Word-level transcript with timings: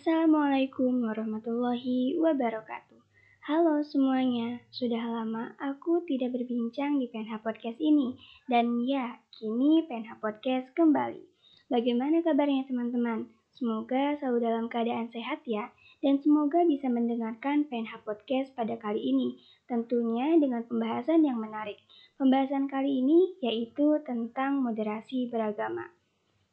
Assalamualaikum 0.00 1.12
warahmatullahi 1.12 2.16
wabarakatuh. 2.16 3.04
Halo 3.44 3.84
semuanya, 3.84 4.64
sudah 4.72 4.96
lama 4.96 5.52
aku 5.60 6.08
tidak 6.08 6.32
berbincang 6.40 6.96
di 6.96 7.04
PNH 7.04 7.44
Podcast 7.44 7.76
ini. 7.76 8.16
Dan 8.48 8.80
ya, 8.88 9.20
kini 9.28 9.84
PNH 9.84 10.16
Podcast 10.24 10.72
kembali. 10.72 11.20
Bagaimana 11.68 12.24
kabarnya 12.24 12.64
teman-teman? 12.64 13.28
Semoga 13.52 14.16
selalu 14.16 14.40
dalam 14.40 14.64
keadaan 14.72 15.12
sehat 15.12 15.44
ya. 15.44 15.68
Dan 16.00 16.16
semoga 16.24 16.64
bisa 16.64 16.88
mendengarkan 16.88 17.68
PNH 17.68 18.00
Podcast 18.00 18.56
pada 18.56 18.80
kali 18.80 19.04
ini. 19.04 19.36
Tentunya 19.68 20.32
dengan 20.40 20.64
pembahasan 20.64 21.28
yang 21.28 21.36
menarik. 21.36 21.76
Pembahasan 22.16 22.72
kali 22.72 23.04
ini 23.04 23.36
yaitu 23.44 24.00
tentang 24.08 24.64
moderasi 24.64 25.28
beragama. 25.28 25.92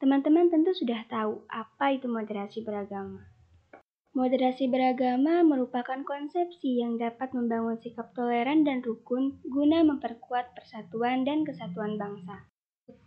Teman-teman 0.04 0.52
tentu 0.52 0.76
sudah 0.76 1.08
tahu 1.08 1.48
apa 1.48 1.96
itu 1.96 2.12
moderasi 2.12 2.68
beragama. 2.68 3.37
Moderasi 4.18 4.66
beragama 4.66 5.46
merupakan 5.46 6.02
konsepsi 6.02 6.82
yang 6.82 6.98
dapat 6.98 7.38
membangun 7.38 7.78
sikap 7.78 8.18
toleran 8.18 8.66
dan 8.66 8.82
rukun 8.82 9.38
guna 9.46 9.86
memperkuat 9.86 10.58
persatuan 10.58 11.22
dan 11.22 11.46
kesatuan 11.46 12.02
bangsa. 12.02 12.50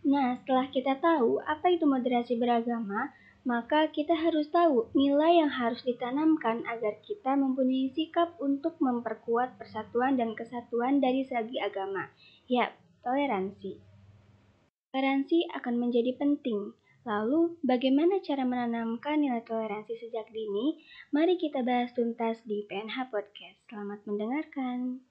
Nah, 0.07 0.39
setelah 0.39 0.71
kita 0.71 1.03
tahu 1.03 1.43
apa 1.43 1.67
itu 1.67 1.83
moderasi 1.83 2.39
beragama, 2.39 3.11
maka 3.43 3.91
kita 3.91 4.15
harus 4.15 4.47
tahu 4.55 4.87
nilai 4.95 5.43
yang 5.43 5.51
harus 5.51 5.83
ditanamkan 5.83 6.63
agar 6.63 7.03
kita 7.03 7.35
mempunyai 7.35 7.91
sikap 7.91 8.39
untuk 8.39 8.79
memperkuat 8.79 9.59
persatuan 9.59 10.15
dan 10.15 10.31
kesatuan 10.31 11.03
dari 11.03 11.27
segi 11.27 11.59
agama. 11.59 12.07
Ya, 12.47 12.71
toleransi. 13.03 13.83
Toleransi 14.95 15.43
akan 15.59 15.75
menjadi 15.75 16.15
penting 16.15 16.71
Lalu, 17.01 17.57
bagaimana 17.65 18.21
cara 18.21 18.45
menanamkan 18.45 19.25
nilai 19.25 19.41
toleransi 19.41 19.97
sejak 19.97 20.29
dini? 20.29 20.77
Mari 21.09 21.33
kita 21.41 21.65
bahas 21.65 21.89
tuntas 21.97 22.37
di 22.45 22.61
PNH 22.69 23.09
Podcast. 23.09 23.57
Selamat 23.65 24.05
mendengarkan. 24.05 25.01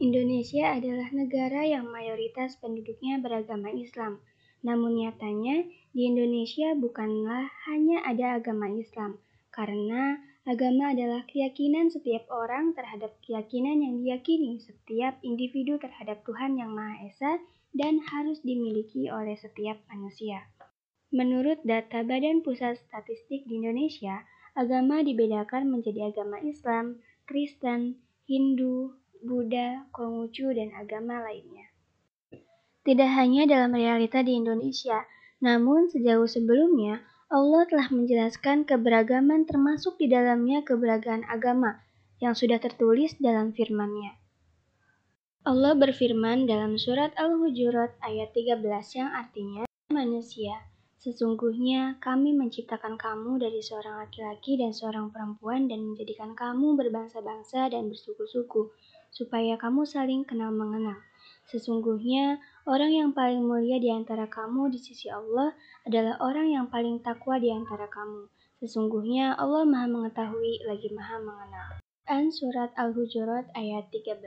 Indonesia 0.00 0.80
adalah 0.80 1.12
negara 1.12 1.60
yang 1.68 1.84
mayoritas 1.92 2.56
penduduknya 2.56 3.20
beragama 3.20 3.68
Islam. 3.76 4.24
Namun 4.64 4.96
nyatanya, 4.96 5.68
di 5.92 6.08
Indonesia 6.08 6.72
bukanlah 6.72 7.52
hanya 7.68 8.00
ada 8.08 8.40
agama 8.40 8.72
Islam, 8.72 9.20
karena 9.52 10.16
Agama 10.42 10.90
adalah 10.90 11.22
keyakinan 11.30 11.94
setiap 11.94 12.26
orang 12.26 12.74
terhadap 12.74 13.14
keyakinan 13.22 13.78
yang 13.78 14.02
diyakini 14.02 14.58
setiap 14.58 15.22
individu 15.22 15.78
terhadap 15.78 16.26
Tuhan 16.26 16.58
Yang 16.58 16.72
Maha 16.74 16.96
Esa 17.06 17.32
dan 17.70 18.02
harus 18.02 18.42
dimiliki 18.42 19.06
oleh 19.06 19.38
setiap 19.38 19.78
manusia. 19.86 20.42
Menurut 21.14 21.62
data 21.62 22.02
Badan 22.02 22.42
Pusat 22.42 22.74
Statistik 22.82 23.46
di 23.46 23.62
Indonesia, 23.62 24.26
agama 24.58 25.06
dibedakan 25.06 25.70
menjadi 25.70 26.10
agama 26.10 26.42
Islam, 26.42 26.98
Kristen, 27.22 28.02
Hindu, 28.26 28.98
Buddha, 29.22 29.86
Konghucu, 29.94 30.50
dan 30.58 30.74
agama 30.74 31.22
lainnya. 31.22 31.70
Tidak 32.82 33.10
hanya 33.14 33.46
dalam 33.46 33.78
realita 33.78 34.26
di 34.26 34.34
Indonesia, 34.34 35.06
namun 35.38 35.86
sejauh 35.86 36.26
sebelumnya, 36.26 36.98
Allah 37.32 37.64
telah 37.64 37.88
menjelaskan 37.88 38.68
keberagaman 38.68 39.48
termasuk 39.48 39.96
di 39.96 40.04
dalamnya 40.04 40.60
keberagaman 40.68 41.24
agama 41.32 41.80
yang 42.20 42.36
sudah 42.36 42.60
tertulis 42.60 43.16
dalam 43.16 43.56
firman-Nya. 43.56 44.20
Allah 45.48 45.72
berfirman 45.72 46.44
dalam 46.44 46.76
surat 46.76 47.16
Al-Hujurat 47.16 47.96
ayat 48.04 48.36
13 48.36 48.60
yang 49.00 49.10
artinya, 49.16 49.64
Manusia, 49.88 50.60
sesungguhnya 51.00 51.96
kami 52.04 52.36
menciptakan 52.36 53.00
kamu 53.00 53.40
dari 53.40 53.64
seorang 53.64 54.04
laki-laki 54.04 54.60
dan 54.60 54.76
seorang 54.76 55.08
perempuan 55.08 55.72
dan 55.72 55.88
menjadikan 55.88 56.36
kamu 56.36 56.76
berbangsa-bangsa 56.76 57.72
dan 57.72 57.88
bersuku-suku, 57.88 58.76
supaya 59.08 59.56
kamu 59.56 59.88
saling 59.88 60.28
kenal 60.28 60.52
mengenal. 60.52 61.00
Sesungguhnya, 61.48 62.44
orang 62.62 62.94
yang 62.94 63.10
paling 63.10 63.42
mulia 63.42 63.82
di 63.82 63.90
antara 63.90 64.30
kamu 64.30 64.70
di 64.70 64.78
sisi 64.78 65.10
Allah 65.10 65.50
adalah 65.82 66.18
orang 66.22 66.46
yang 66.54 66.66
paling 66.70 67.02
takwa 67.02 67.38
di 67.42 67.50
antara 67.50 67.90
kamu. 67.90 68.30
Sesungguhnya 68.62 69.34
Allah 69.34 69.66
Maha 69.66 69.90
Mengetahui 69.90 70.62
lagi 70.70 70.86
Maha 70.94 71.18
Mengenal. 71.18 71.82
An 72.06 72.30
Surat 72.30 72.70
Al-Hujurat 72.78 73.50
ayat 73.58 73.90
13 73.90 74.22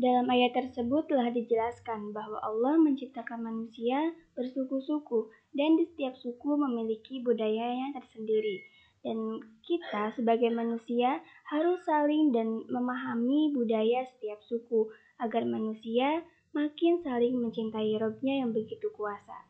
Dalam 0.00 0.26
ayat 0.32 0.56
tersebut 0.56 1.12
telah 1.12 1.28
dijelaskan 1.28 2.16
bahwa 2.16 2.40
Allah 2.40 2.80
menciptakan 2.80 3.44
manusia 3.44 4.16
bersuku-suku 4.32 5.28
dan 5.52 5.76
di 5.76 5.84
setiap 5.92 6.16
suku 6.16 6.56
memiliki 6.56 7.20
budayanya 7.20 8.00
tersendiri. 8.00 8.64
Dan 9.04 9.44
kita 9.64 10.12
sebagai 10.16 10.48
manusia 10.52 11.20
harus 11.48 11.80
saling 11.84 12.32
dan 12.32 12.64
memahami 12.68 13.52
budaya 13.52 14.08
setiap 14.16 14.40
suku 14.48 14.88
agar 15.20 15.44
manusia 15.44 16.24
makin 16.50 16.98
saling 17.06 17.38
mencintai 17.38 17.94
robnya 18.02 18.42
yang 18.42 18.50
begitu 18.50 18.90
kuasa. 18.94 19.46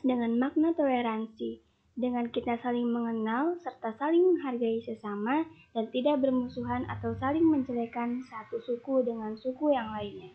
Dengan 0.00 0.36
makna 0.40 0.72
toleransi, 0.72 1.60
dengan 2.00 2.32
kita 2.32 2.56
saling 2.64 2.88
mengenal 2.88 3.60
serta 3.60 3.92
saling 4.00 4.24
menghargai 4.24 4.80
sesama 4.80 5.44
dan 5.76 5.92
tidak 5.92 6.24
bermusuhan 6.24 6.88
atau 6.88 7.12
saling 7.20 7.44
menjelekan 7.44 8.24
satu 8.24 8.56
suku 8.64 9.04
dengan 9.04 9.36
suku 9.36 9.76
yang 9.76 9.92
lainnya. 9.92 10.32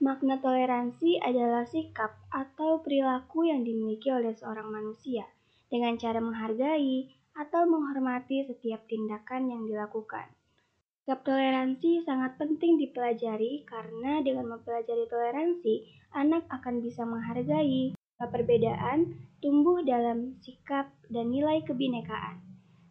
Makna 0.00 0.40
toleransi 0.40 1.20
adalah 1.22 1.68
sikap 1.68 2.16
atau 2.32 2.80
perilaku 2.80 3.46
yang 3.46 3.62
dimiliki 3.62 4.08
oleh 4.10 4.32
seorang 4.32 4.66
manusia 4.72 5.28
dengan 5.70 5.94
cara 6.00 6.18
menghargai 6.18 7.06
atau 7.38 7.68
menghormati 7.68 8.48
setiap 8.48 8.82
tindakan 8.90 9.52
yang 9.52 9.62
dilakukan. 9.68 10.39
Sikap 11.00 11.24
toleransi 11.24 12.04
sangat 12.04 12.36
penting 12.36 12.76
dipelajari 12.76 13.64
karena 13.64 14.20
dengan 14.20 14.52
mempelajari 14.52 15.08
toleransi, 15.08 15.88
anak 16.12 16.44
akan 16.52 16.84
bisa 16.84 17.08
menghargai 17.08 17.96
perbedaan, 18.20 19.16
tumbuh 19.40 19.80
dalam 19.80 20.36
sikap 20.44 20.92
dan 21.08 21.32
nilai 21.32 21.64
kebinekaan. 21.64 22.44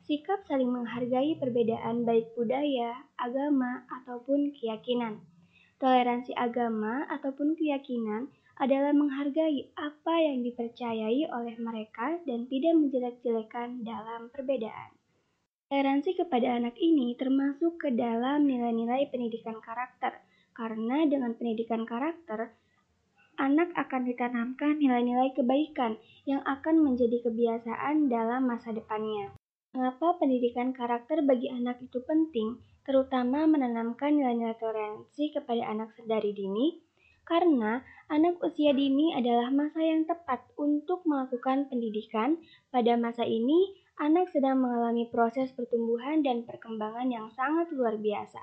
Sikap 0.09 0.41
saling 0.49 0.73
menghargai 0.73 1.37
perbedaan 1.37 2.01
baik 2.01 2.33
budaya, 2.33 3.05
agama, 3.13 3.85
ataupun 3.87 4.57
keyakinan. 4.57 5.21
Toleransi 5.77 6.33
agama 6.33 7.05
ataupun 7.13 7.53
keyakinan 7.53 8.33
adalah 8.57 8.91
menghargai 8.91 9.71
apa 9.77 10.15
yang 10.19 10.43
dipercayai 10.43 11.29
oleh 11.29 11.55
mereka 11.61 12.19
dan 12.25 12.49
tidak 12.49 12.73
menjelek-jelekan 12.73 13.85
dalam 13.85 14.27
perbedaan. 14.33 14.98
Toleransi 15.69 16.17
kepada 16.17 16.57
anak 16.57 16.81
ini 16.81 17.13
termasuk 17.13 17.77
ke 17.77 17.93
dalam 17.93 18.49
nilai-nilai 18.49 19.05
pendidikan 19.13 19.61
karakter, 19.61 20.17
karena 20.57 21.05
dengan 21.05 21.37
pendidikan 21.37 21.85
karakter, 21.85 22.57
anak 23.37 23.69
akan 23.77 24.01
ditanamkan 24.09 24.81
nilai-nilai 24.81 25.29
kebaikan 25.37 26.01
yang 26.25 26.41
akan 26.41 26.81
menjadi 26.81 27.21
kebiasaan 27.21 28.09
dalam 28.09 28.49
masa 28.49 28.73
depannya. 28.73 29.29
Mengapa 29.77 30.17
pendidikan 30.17 30.73
karakter 30.73 31.21
bagi 31.21 31.53
anak 31.53 31.77
itu 31.85 32.01
penting, 32.01 32.57
terutama 32.81 33.45
menanamkan 33.45 34.17
nilai-nilai 34.17 34.57
toleransi 34.57 35.37
kepada 35.37 35.69
anak 35.69 35.93
sedari 35.93 36.33
dini? 36.33 36.81
Karena 37.29 37.77
anak 38.09 38.41
usia 38.41 38.73
dini 38.73 39.13
adalah 39.13 39.53
masa 39.53 39.85
yang 39.85 40.09
tepat 40.09 40.49
untuk 40.57 41.05
melakukan 41.05 41.69
pendidikan. 41.69 42.41
Pada 42.73 42.97
masa 42.97 43.21
ini, 43.21 43.77
anak 43.99 44.31
sedang 44.31 44.63
mengalami 44.63 45.11
proses 45.11 45.51
pertumbuhan 45.51 46.23
dan 46.23 46.47
perkembangan 46.47 47.11
yang 47.11 47.27
sangat 47.35 47.67
luar 47.75 47.99
biasa. 47.99 48.39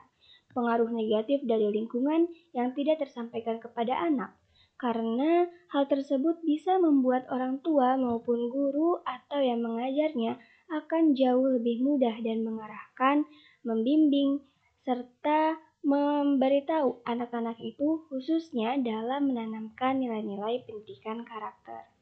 Pengaruh 0.53 0.93
negatif 0.93 1.41
dari 1.49 1.73
lingkungan 1.73 2.29
yang 2.53 2.77
tidak 2.77 3.01
tersampaikan 3.01 3.57
kepada 3.61 3.97
anak, 3.97 4.37
karena 4.77 5.49
hal 5.73 5.89
tersebut 5.89 6.45
bisa 6.45 6.77
membuat 6.77 7.25
orang 7.33 7.65
tua 7.65 7.97
maupun 7.97 8.53
guru 8.53 9.01
atau 9.05 9.41
yang 9.41 9.65
mengajarnya 9.65 10.37
akan 10.69 11.17
jauh 11.17 11.49
lebih 11.57 11.81
mudah 11.81 12.13
dan 12.21 12.45
mengarahkan, 12.45 13.25
membimbing, 13.65 14.45
serta 14.85 15.57
memberitahu 15.87 17.07
anak-anak 17.07 17.57
itu 17.63 18.05
khususnya 18.11 18.75
dalam 18.83 19.31
menanamkan 19.31 20.03
nilai-nilai 20.03 20.67
pendidikan 20.67 21.23
karakter. 21.23 21.96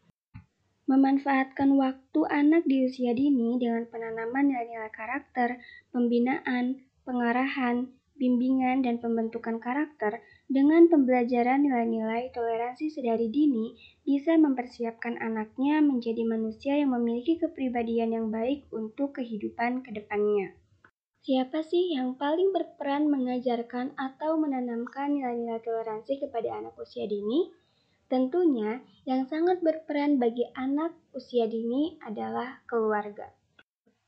Memanfaatkan 0.84 1.80
waktu 1.80 2.20
anak 2.28 2.68
di 2.68 2.84
usia 2.84 3.16
dini 3.16 3.56
dengan 3.56 3.88
penanaman 3.88 4.52
nilai-nilai 4.52 4.92
karakter, 4.92 5.56
pembinaan, 5.88 6.84
pengarahan, 7.08 7.88
bimbingan, 8.20 8.84
dan 8.84 9.00
pembentukan 9.00 9.58
karakter 9.58 10.20
dengan 10.46 10.86
pembelajaran 10.92 11.64
nilai-nilai 11.64 12.30
toleransi 12.36 12.92
sedari 12.92 13.32
dini 13.32 13.74
bisa 14.04 14.36
mempersiapkan 14.36 15.16
anaknya 15.18 15.80
menjadi 15.80 16.22
manusia 16.28 16.76
yang 16.76 16.92
memiliki 16.92 17.40
kepribadian 17.40 18.12
yang 18.12 18.26
baik 18.28 18.68
untuk 18.68 19.16
kehidupan 19.16 19.82
ke 19.82 19.90
depannya. 19.96 20.52
Siapa 21.24 21.64
sih 21.64 21.96
yang 21.96 22.20
paling 22.20 22.52
berperan 22.52 23.08
mengajarkan 23.08 23.96
atau 23.96 24.36
menanamkan 24.36 25.16
nilai-nilai 25.16 25.64
toleransi 25.64 26.20
kepada 26.20 26.60
anak 26.60 26.76
usia 26.76 27.08
dini? 27.08 27.63
Tentunya, 28.06 28.84
yang 29.08 29.24
sangat 29.24 29.64
berperan 29.64 30.20
bagi 30.20 30.44
anak 30.56 30.92
usia 31.16 31.48
dini 31.48 31.96
adalah 32.04 32.60
keluarga. 32.68 33.32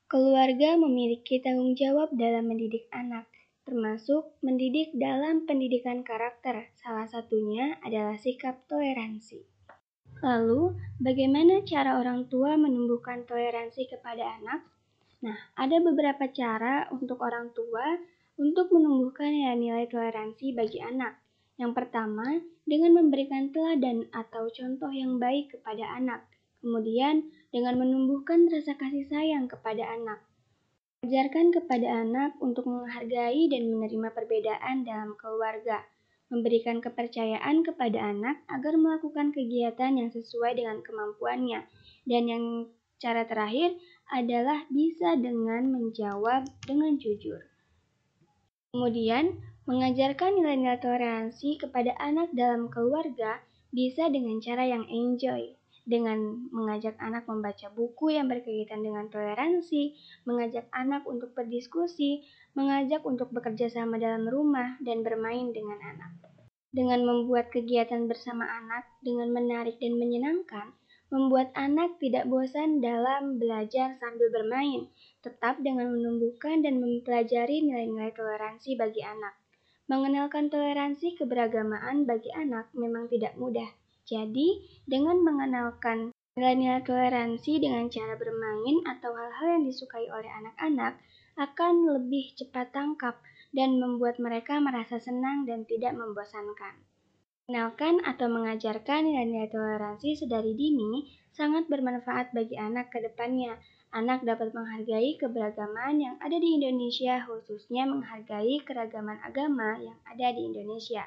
Keluarga 0.07 0.79
memiliki 0.79 1.43
tanggung 1.43 1.75
jawab 1.75 2.15
dalam 2.15 2.47
mendidik 2.47 2.87
anak, 2.95 3.27
termasuk 3.67 4.39
mendidik 4.39 4.95
dalam 4.95 5.45
pendidikan 5.45 6.07
karakter. 6.07 6.71
Salah 6.79 7.11
satunya 7.11 7.75
adalah 7.83 8.15
sikap 8.15 8.63
toleransi. 8.71 9.43
Lalu, 10.23 10.79
bagaimana 11.03 11.67
cara 11.67 11.99
orang 11.99 12.31
tua 12.31 12.55
menumbuhkan 12.55 13.27
toleransi 13.27 13.91
kepada 13.91 14.39
anak? 14.39 14.65
Nah, 15.27 15.37
ada 15.59 15.77
beberapa 15.83 16.31
cara 16.31 16.87
untuk 16.95 17.21
orang 17.21 17.51
tua 17.53 17.99
untuk 18.39 18.71
menumbuhkan 18.71 19.35
nilai-nilai 19.35 19.91
toleransi 19.91 20.55
bagi 20.55 20.79
anak. 20.81 21.26
Yang 21.57 21.73
pertama, 21.73 22.45
dengan 22.69 22.93
memberikan 23.01 23.49
teladan 23.49 24.05
atau 24.13 24.53
contoh 24.53 24.93
yang 24.93 25.17
baik 25.17 25.57
kepada 25.57 25.89
anak. 25.97 26.29
Kemudian, 26.61 27.33
dengan 27.49 27.81
menumbuhkan 27.81 28.49
rasa 28.53 28.77
kasih 28.77 29.09
sayang 29.09 29.49
kepada 29.49 29.89
anak. 29.89 30.21
Ajarkan 31.07 31.55
kepada 31.55 32.03
anak 32.05 32.37
untuk 32.45 32.69
menghargai 32.69 33.49
dan 33.49 33.73
menerima 33.73 34.09
perbedaan 34.13 34.85
dalam 34.85 35.17
keluarga. 35.17 35.81
Memberikan 36.27 36.83
kepercayaan 36.83 37.63
kepada 37.63 38.03
anak 38.03 38.43
agar 38.51 38.75
melakukan 38.75 39.31
kegiatan 39.31 39.95
yang 39.95 40.11
sesuai 40.11 40.59
dengan 40.59 40.83
kemampuannya. 40.83 41.65
Dan 42.05 42.23
yang 42.27 42.45
cara 42.99 43.25
terakhir 43.25 43.79
adalah 44.11 44.67
bisa 44.69 45.15
dengan 45.15 45.71
menjawab 45.71 46.45
dengan 46.67 46.99
jujur. 46.99 47.39
Kemudian, 48.75 49.39
mengajarkan 49.67 50.39
nilai-nilai 50.39 50.79
toleransi 50.79 51.59
kepada 51.59 51.91
anak 51.99 52.31
dalam 52.31 52.71
keluarga 52.71 53.43
bisa 53.75 54.07
dengan 54.07 54.39
cara 54.39 54.63
yang 54.63 54.87
enjoy, 54.87 55.59
dengan 55.83 56.47
mengajak 56.55 56.95
anak 57.03 57.27
membaca 57.27 57.67
buku 57.75 58.15
yang 58.15 58.31
berkaitan 58.31 58.87
dengan 58.87 59.11
toleransi, 59.11 59.99
mengajak 60.23 60.71
anak 60.71 61.03
untuk 61.11 61.35
berdiskusi, 61.35 62.23
mengajak 62.55 63.03
untuk 63.03 63.35
bekerja 63.35 63.67
sama 63.67 63.99
dalam 63.99 64.31
rumah, 64.31 64.79
dan 64.87 65.03
bermain 65.03 65.51
dengan 65.51 65.83
anak. 65.83 66.15
Dengan 66.71 67.03
membuat 67.03 67.51
kegiatan 67.51 68.07
bersama 68.07 68.47
anak 68.47 68.87
dengan 69.03 69.35
menarik 69.35 69.83
dan 69.83 69.99
menyenangkan, 69.99 70.79
membuat 71.11 71.51
anak 71.59 71.99
tidak 72.03 72.27
bosan 72.31 72.79
dalam 72.79 73.43
belajar 73.43 73.99
sambil 73.99 74.31
bermain, 74.31 74.91
tetap 75.27 75.59
dengan 75.59 75.91
menumbuhkan 75.91 76.63
dan 76.63 76.79
mempelajari 76.79 77.67
nilai-nilai 77.67 78.15
toleransi 78.15 78.79
bagi 78.79 79.03
anak. 79.03 79.46
Mengenalkan 79.87 80.51
toleransi 80.51 81.15
keberagamaan 81.15 82.11
bagi 82.11 82.31
anak 82.35 82.75
memang 82.75 83.07
tidak 83.07 83.39
mudah. 83.39 83.71
Jadi, 84.03 84.67
dengan 84.83 85.23
mengenalkan 85.23 86.11
nilai-nilai 86.35 86.83
toleransi 86.83 87.63
dengan 87.63 87.87
cara 87.87 88.19
bermain 88.19 88.83
atau 88.85 89.15
hal-hal 89.15 89.57
yang 89.57 89.65
disukai 89.71 90.11
oleh 90.11 90.29
anak-anak 90.29 90.99
akan 91.39 91.75
lebih 91.87 92.35
cepat 92.35 92.75
tangkap 92.75 93.17
dan 93.55 93.79
membuat 93.79 94.19
mereka 94.19 94.59
merasa 94.59 94.99
senang 94.99 95.47
dan 95.47 95.63
tidak 95.65 95.95
membosankan. 95.95 96.77
Mengenalkan 97.47 98.03
atau 98.03 98.27
mengajarkan 98.27 99.07
nilai-nilai 99.07 99.49
toleransi 99.55 100.19
sedari 100.19 100.59
dini 100.59 101.15
sangat 101.31 101.71
bermanfaat 101.71 102.35
bagi 102.35 102.59
anak 102.59 102.91
ke 102.91 102.99
depannya. 103.01 103.55
Anak 103.95 104.27
dapat 104.27 104.51
menghargai 104.53 105.15
keberagaman 105.19 106.03
yang 106.03 106.17
ada 106.19 106.37
di 106.37 106.59
Indonesia, 106.59 107.23
khususnya 107.23 107.87
menghargai 107.87 108.63
keragaman 108.67 109.19
agama 109.23 109.79
yang 109.79 109.97
ada 110.07 110.35
di 110.35 110.47
Indonesia. 110.47 111.07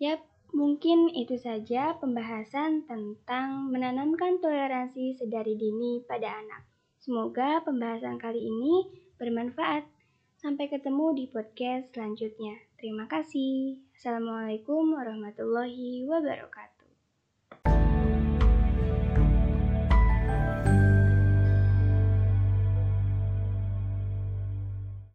Yap, 0.00 0.24
mungkin 0.54 1.10
itu 1.12 1.36
saja 1.38 1.94
pembahasan 1.98 2.86
tentang 2.86 3.70
menanamkan 3.70 4.38
toleransi 4.42 5.18
sedari 5.18 5.54
dini 5.54 6.02
pada 6.06 6.40
anak. 6.40 6.62
Semoga 6.98 7.60
pembahasan 7.60 8.16
kali 8.16 8.40
ini 8.40 8.88
bermanfaat. 9.20 9.84
Sampai 10.40 10.68
ketemu 10.68 11.16
di 11.16 11.24
podcast 11.28 11.92
selanjutnya. 11.92 12.60
Terima 12.76 13.08
kasih. 13.08 13.80
Assalamualaikum 13.96 14.92
warahmatullahi 14.92 16.04
wabarakatuh. 16.04 16.73